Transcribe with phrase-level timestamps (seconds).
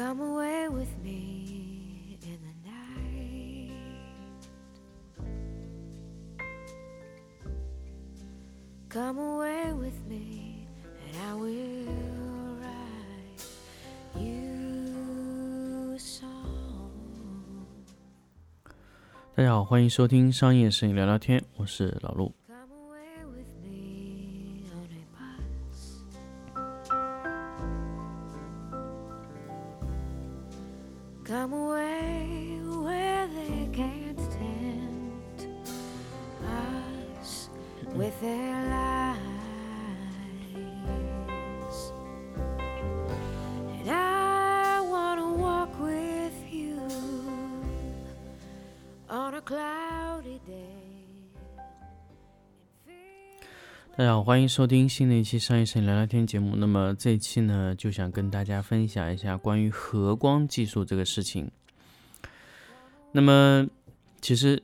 [0.00, 3.70] Come away with me in the night.
[8.88, 10.66] Come away with me,
[11.04, 11.84] and I will
[12.62, 13.44] write
[14.18, 16.24] you a song.
[19.34, 22.39] 大家好，欢迎收听商业摄影聊聊天，我是老陆。
[31.30, 35.46] Come away where they can't tempt
[36.44, 37.48] us
[37.94, 39.16] with their lies.
[43.78, 46.80] And I want to walk with you
[49.08, 51.09] on a cloudy day.
[54.00, 56.56] 大家好，欢迎收听新的一期商业摄影聊聊天节目。
[56.56, 61.50] 那么这一期呢，就想跟大家分享一下关于合光技术这个事情。
[63.12, 63.68] 那么
[64.22, 64.62] 其实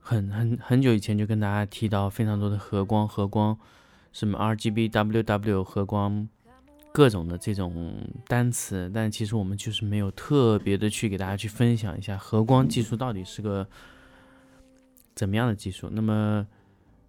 [0.00, 3.54] 很很很久以前就跟大家提到非常多的合光，合光
[4.14, 6.26] 什么 RGB、WW 合光
[6.90, 7.94] 各种的这种
[8.26, 13.68] 单词，但其实我们就是没有特别的去给大家去分享一下合光技术到底是个
[15.14, 15.90] 怎么样的技术。
[15.92, 16.46] 那么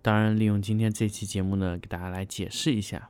[0.01, 3.09] 当然，利用今天这期节目呢，给大家来解释一下。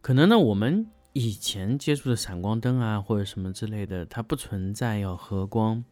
[0.00, 5.82] 可能呢，我们以前接触的闪光灯啊，或者什么之类的，它不存在要合光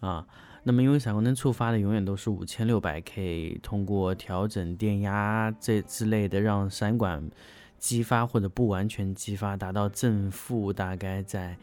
[0.00, 0.26] 啊。
[0.64, 7.30] 那么，因为闪光灯触发的永远都是五千六百 K，通过调整电压这之类的，让闪管
[7.78, 11.56] 激发或者不完全激发，达到正负大概在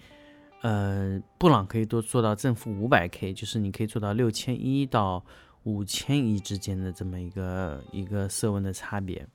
[0.62, 5.26] 呃布朗可以多做到正负五百 K，就是你可以做到六千一到。
[5.64, 9.28] 五千亿之间的这么一个一个色温的差别。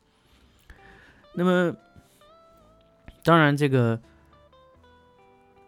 [1.35, 1.77] 那么，
[3.23, 4.01] 当然这个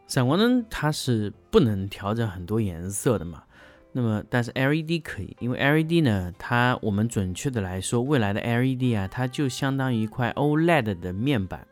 [0.06, 3.44] 闪光灯它是不能调整很多颜色的嘛。
[3.92, 11.66] 那么，但是 LED 可以，因为 LED 呢，它我们准确的来说，未来的 LED 啊，它就相当于一块 OLED 的面板。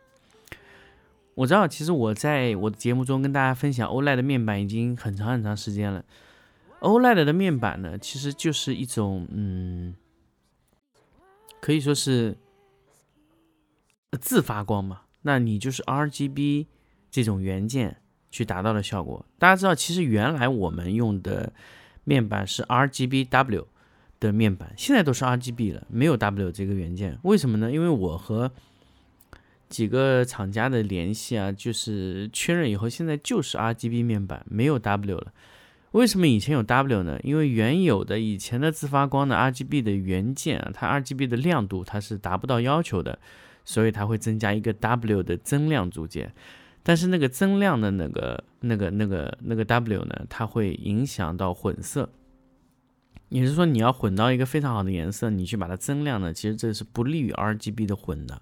[1.34, 6.04] 我知道，其实我在我的节目中跟大家分享 OLED 的面板已经很长很长时间了。
[6.80, 9.94] OLED 的面板呢，其实就是一种，嗯，
[11.60, 12.36] 可以说是
[14.20, 15.02] 自发光嘛。
[15.22, 16.66] 那你就是 RGB
[17.10, 18.00] 这种元件
[18.30, 19.26] 去达到的效果。
[19.38, 21.52] 大家知道，其实原来我们用的
[22.04, 23.66] 面板是 RGBW
[24.20, 27.18] 的面板，现在都是 RGB 了，没有 W 这个元件。
[27.22, 27.70] 为什么呢？
[27.70, 28.50] 因为我和
[29.68, 35.32] 几个厂家的联系啊，就是确认以后，现在就是 RGB 面板，没有 W 了。
[35.92, 37.18] 为什么以前有 W 呢？
[37.22, 43.18] 因为原有的以前的自发光的 RGB 的元件啊，它 RGB 的亮度它是达不到要求的，
[43.64, 46.34] 所以它会增加一个 W 的增亮组件。
[46.82, 52.10] 但是那个增亮的那个、那个、那个、那个 W 呢，它会影响到混色。
[53.30, 58.40] 也就是说，你要混到一个非常好的颜色，你去把它增亮呢，其实这是不利于 RGB 的混的。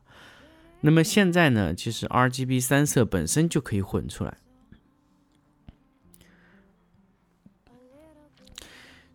[0.81, 4.37] 那么现在呢，其实 RGB 三色本身就可以混出来。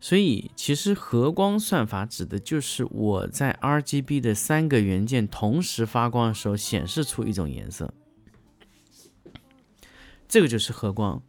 [0.04, 7.94] 所以，其实合光算法指的就是我在 RGB 的三个元件同时发光的时候，显示出一种颜色，
[10.28, 11.22] 这个就是合光。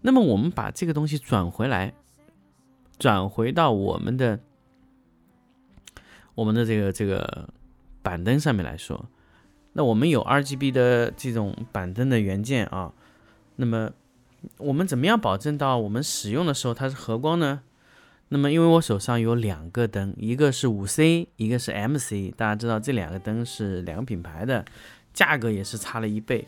[0.00, 1.92] 那么，我们把这个东西转回来，
[2.98, 4.40] 转回到我们的
[6.34, 7.50] 我们的这个这个
[8.00, 9.10] 板灯上面来说，
[9.74, 12.94] 那我们有 RGB 的这种板灯的元件啊，
[13.56, 13.90] 那么
[14.56, 17.60] 我们怎么样保证到我们使用的时候它是合光呢？
[18.30, 22.34] 那么，因为我手上有两个灯，一个是五 C，一个是 MC。
[22.36, 24.64] 大家知道这两个灯是两个品牌的，
[25.14, 26.46] 价格也是差了一倍。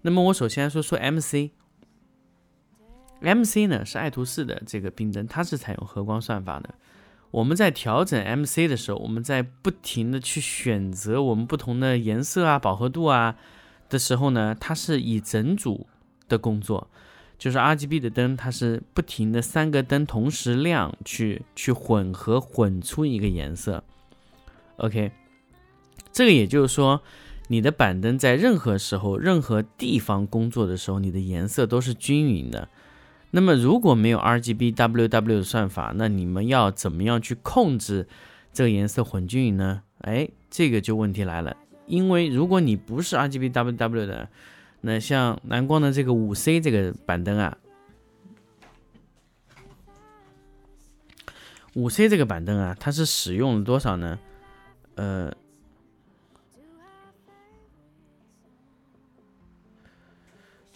[0.00, 1.50] 那么我首先说说 MC。
[3.20, 6.74] MC 呢是爱图仕的这个冰灯，它是采用合光算法的。
[7.30, 13.36] 我们在调整 MC 的时候，我们在不停的去选择我们不同的颜色啊、饱和度啊
[13.88, 15.86] 的时候呢，它是以整组
[16.28, 16.90] 的工作。
[17.42, 23.82] 就是 RGB 的灯，它是不停的三个灯同时亮，去去混合混出一个颜色。
[24.76, 25.10] OK，
[26.12, 27.02] 这个也就是说，
[27.48, 32.68] 你的板灯在任何时候、任何地方工作的时候，你的颜色都是均匀的。
[33.32, 38.06] 那么如果没有 RGB WW 的算法，那你们要怎么样去控制
[38.52, 39.82] 这个颜色混均匀呢？
[40.02, 41.56] 哎，这个就问题来了，
[41.86, 44.28] 因为如果你不是 RGB WW 的，
[44.84, 47.56] 那像蓝光的这个五 C 这个板灯啊，
[51.74, 54.18] 五 C 这个板灯啊，它是使用了多少呢？
[54.96, 55.32] 呃，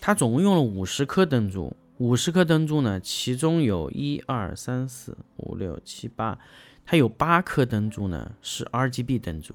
[0.00, 6.38] 它总共用了五十颗灯珠，五十颗灯珠呢，其中有一二三四五六七八，
[6.84, 9.52] 它有八颗灯珠呢是 RGB 灯珠。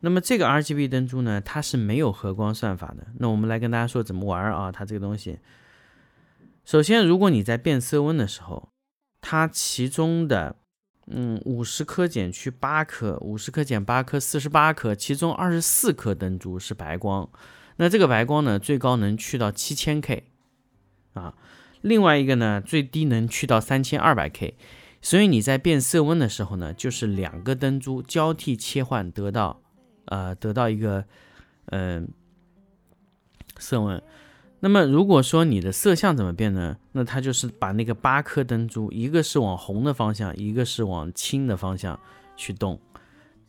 [0.00, 3.08] 那么这个 RGB 灯珠呢，它是没有合光算法的。
[3.18, 4.70] 那我们来跟大家说怎么玩啊？
[4.70, 5.38] 它这个东西，
[6.64, 8.68] 首先如果你在变色温的时候，
[9.20, 10.56] 它其中的
[11.08, 17.28] 嗯五十颗减去八颗，五十颗减八颗，四十八颗，其中二十四颗灯珠是白光。
[17.78, 20.24] 那这个白光呢，最高能去到七千 K，
[21.14, 21.34] 啊，
[21.80, 24.56] 另外一个呢，最低能去到三千二百 K，
[25.00, 29.62] 所以你在变色温的时候呢，就是两个灯珠交替切换，得到，
[30.08, 31.04] 呃，得到一个，
[31.66, 32.08] 嗯，
[33.56, 34.02] 色温。
[34.60, 36.76] 那么如果说你的色相怎么变呢？
[36.92, 41.98] 那它就是把那个八颗灯珠，一个是往红的方向，一个是往青的方向
[42.36, 42.80] 去动，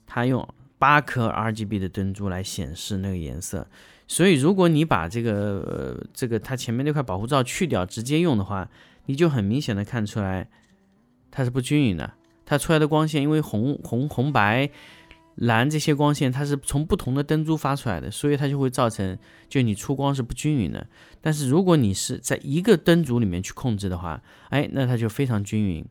[0.05, 0.47] 它用
[0.77, 3.67] 八颗 RGB 的灯珠来显示那个颜色。
[4.07, 8.69] 所以，如果你把这个呃这个它前面那块保护罩去掉，直接用的话，
[9.05, 10.47] 你就很明显的看出来
[11.31, 12.13] 它是不均匀的。
[12.45, 14.69] 它出来的光线，因为红红红白
[15.39, 20.85] 蓝这些光线，它是从不同的灯珠发出来的，所以它就会造成就你出光是不均匀的。
[21.21, 25.85] 但是如果你是在一个灯组里面去控制的话，哎，那它就非常均匀。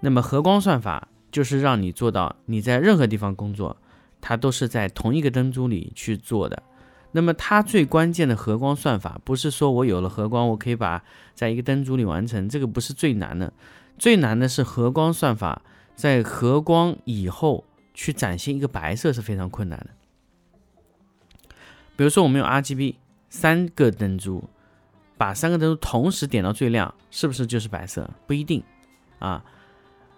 [0.00, 3.76] 那么合光算法就是让你做到你在任何地方工作，
[4.20, 6.62] 它都是在同一个灯珠里去做的。
[7.12, 11.02] 那么它最关键的合光算法，不是说我有了合光，我可以把
[11.34, 13.52] 在一个灯组里完成，这个不是最难的，
[13.96, 15.62] 最难的是合光算法
[15.94, 17.64] 在合光以后
[17.98, 19.88] 去展现一个白色是非常困难的。
[21.96, 22.94] 比如说我们用 RGB
[23.28, 24.48] 三个灯珠，
[25.16, 28.08] 把三个灯珠同时点到最亮，是不是就是白色？
[28.24, 28.62] 不一定
[29.18, 29.44] 啊。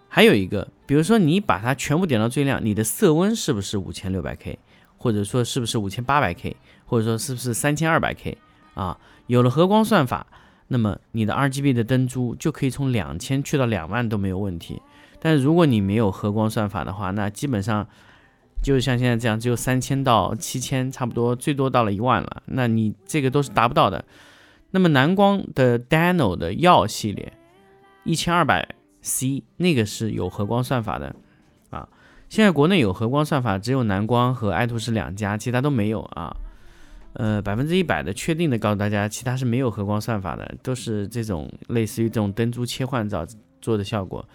[0.07, 4.59] 还有一个，比如说你把它全部点到最亮，你的色温是不是五千六百 K？
[4.97, 6.55] 或者说是不是五千八百 K，
[6.85, 8.37] 或者说是不是三千二百 K
[8.75, 8.99] 啊？
[9.25, 10.27] 有了和光算法，
[10.67, 14.79] 那么你的 RGB 的灯珠就可以从两千去到两万都没有问题。
[15.23, 17.87] 但是如果你没有和光算法的话，那基本上
[18.63, 22.41] 就像现在这样，只有三千到七千，差不多最多到了一万了。
[22.47, 24.03] 那你这个都是达不到的。
[24.71, 27.33] 那么蓝光的 Dano 的耀系列
[28.03, 31.15] 一千二百 C 那个是有和光算法的
[31.69, 31.87] 啊。
[32.29, 36.35] 现在国内有和光算法，只有蓝光和爱图仕两家，其他都没有啊。
[37.13, 43.25] 呃，百分之一百的确定的告诉大家，其他是没有和光算法的，都是这种类似于这种灯珠切换造
[43.59, 44.25] 做的效果。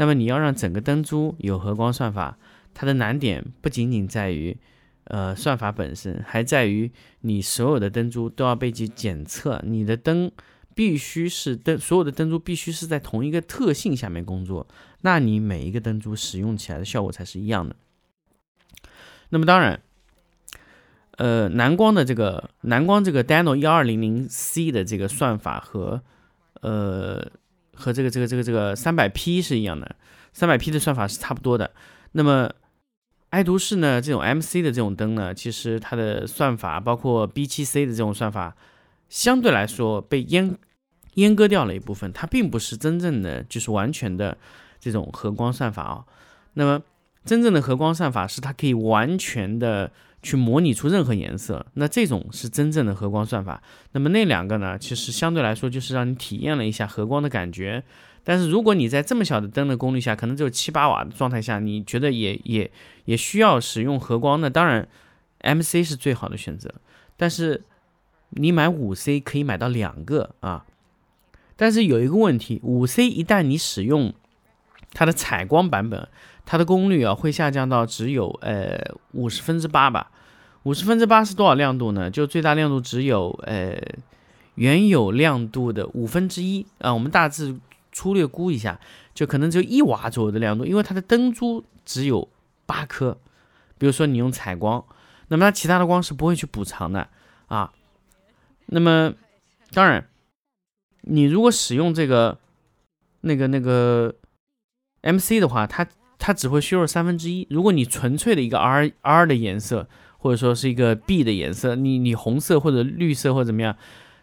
[0.00, 2.38] 那么你要让整个灯珠有和光算法，
[2.72, 4.56] 它的难点不仅仅在于
[5.04, 10.32] 呃算法本身，还在于你所有的灯珠都要被其检测，你的灯。
[10.72, 14.66] 必须是灯，所有的灯珠必须是在同一个特性下面工作，
[15.02, 17.76] 那你每一个灯珠使用起来的效果才是一样的。
[19.28, 19.82] 那么当然，
[21.18, 26.02] 呃，蓝光的这个蓝光这个 Dano 幺二零零 C 的这个算法和
[26.62, 27.30] 呃
[27.80, 29.96] 和这个这个这个这个三百 P 是一样的，
[30.32, 31.72] 三百 P 的算法是差不多的。
[32.12, 32.52] 那么
[33.30, 38.54] 爱图仕呢，这种 MC 的这种灯呢，其实它的算法包括 B 七 C 的这种算法，
[39.08, 40.54] 相对来说被阉。
[41.16, 44.38] 阉割掉了一部分，它并不是真正的就是完全的
[44.78, 46.04] 这种合光算法啊。
[46.54, 46.80] 那么
[47.24, 49.90] 真正的合光算法是它可以完全的
[50.22, 53.62] 去模拟出任何颜色，那这种是真正的和光算法。
[53.92, 57.82] 那么那两个呢，其实相对来说就是让你体验了一下和光的感觉。
[58.22, 62.70] 但是如果你在这么小的灯的功率下，可能只有七八瓦的状态下，你觉得也也
[63.06, 64.86] 也需要使用和光，那当然
[65.42, 66.70] MC 是最好的选择。
[67.16, 67.62] 但是
[68.28, 70.66] 你买五 C 可以买到两个啊。
[71.56, 74.14] 但是有一个问题，五 C 一旦你使用
[74.92, 76.08] 它的采光版本，
[76.50, 78.76] 它的功率啊会下降到只有呃
[79.12, 80.10] 五十分之八吧。
[80.64, 82.10] 五十分之八是多少亮度呢？
[82.10, 83.80] 就最大亮度只有呃
[84.56, 86.92] 原有亮度的五分之一啊。
[86.92, 87.56] 我们大致
[87.92, 88.80] 粗略估一下，
[89.14, 92.28] 就可能只有一瓦左右的亮度，因为它的灯珠只有
[92.66, 93.16] 八颗。
[93.78, 94.84] 比如说你用采光，
[95.28, 97.06] 那么它其他的光是不会去补偿的
[97.46, 97.72] 啊。
[98.66, 99.14] 那么
[99.70, 100.04] 当然。
[101.02, 102.36] 你如果使用这个
[103.22, 104.14] 那个那个
[105.00, 105.86] M C 的话，它
[106.20, 107.44] 它只会削弱三分之一。
[107.50, 113.76] 如果你纯粹的一个 R R 的颜色，或者说是一个 B 的颜色，你你红色或者绿色或者怎么样，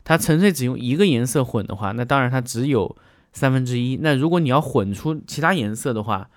[0.05, 2.95] 它纯粹只用一个颜色混的话，那当然它只有
[3.33, 3.97] 三分之一。
[3.97, 6.29] 那如果你要混出其他颜色的话，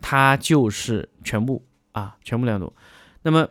[0.00, 2.72] 它就是全部啊，全部亮度。
[3.24, 3.48] 那么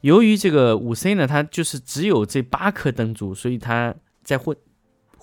[0.00, 4.56] 由于这个五 C 呢，它就是只有这八颗灯珠，所以它在混。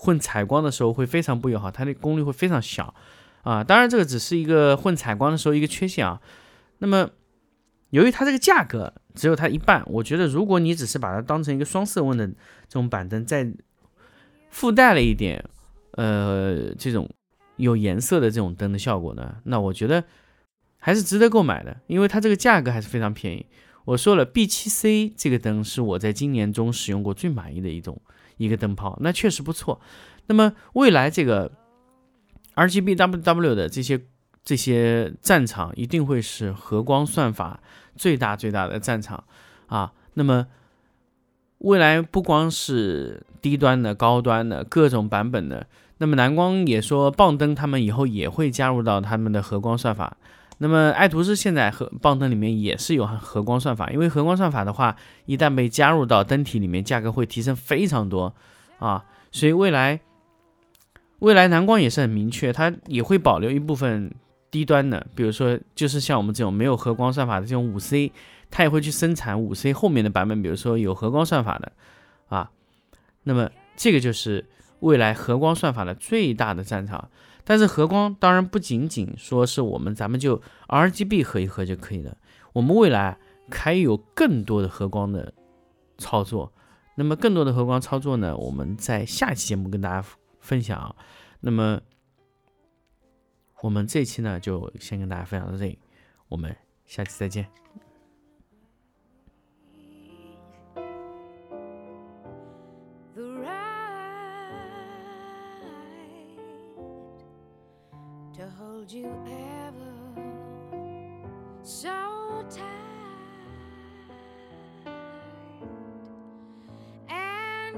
[0.02, 2.96] 混采光的时候会非常不友好，它的功率会非常小
[3.44, 3.64] 啊。
[3.64, 6.22] 当然，这个只是一个混采光的时候一个缺陷啊。
[6.80, 7.10] 那么，
[7.90, 9.84] 由于它这个价格只有它一半。
[9.88, 12.34] 我觉得如果你只是把它当成一个双色温的这
[12.70, 13.52] 种板灯，再
[14.50, 15.44] 附带了一点
[15.92, 17.10] 呃这种
[17.58, 20.04] 有颜色的这种灯的效果呢，那我觉得
[20.78, 23.46] 还是值得购买的，因为它这个价格还是非常便宜。
[23.86, 28.00] 我说了，B7C 这个灯是我在今年中使用过最满意的一种
[28.38, 29.82] 一个灯泡，那确实不错。
[30.28, 31.52] 那么未来这个
[32.60, 34.02] RGBWW 的这些
[34.44, 37.60] 这些战场一定会是和光算法
[37.96, 39.24] 最大最大的战场
[39.68, 39.94] 啊。
[40.16, 40.48] 那么
[41.60, 45.68] 未来不光是低端的、高端的各种版本的，
[46.00, 50.18] 那么蓝光也说棒灯他们以后也会加入到他们的和光算法。
[50.62, 58.36] 那么爱图仕现在和棒灯里面也是有和光算法，因为和光算法的话，一旦被加入到灯体里面，价格会提升非常多
[58.80, 59.06] 啊。
[59.32, 60.02] 所以未来
[61.20, 64.12] 未来蓝光也是很明确，它也会保留一部分
[64.50, 68.12] 低端的，比如说就是像我们这种没有合光算法的这种五 C，
[68.50, 71.72] 它也会去生产五 C 后面的版本，比如说有合光算法的
[72.28, 72.50] 啊。
[73.24, 74.46] 那么这个就是
[74.80, 77.10] 未来合光算法的最大的战场。
[77.44, 82.16] 但是合光当然不仅仅说是我们咱们就 RGB 合一合就可以了，
[82.54, 83.18] 我们未来
[83.50, 85.34] 还有更多的合光的
[85.98, 86.54] 操作。
[86.96, 90.06] 那么更多的合光操作呢，我们在下期节目跟大家
[90.50, 90.96] 分享。
[91.42, 91.80] 那么
[93.62, 95.78] 我们这期呢就先跟大家分享到这里，
[96.28, 97.48] 我们下期再见。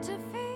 [0.01, 0.50] to feel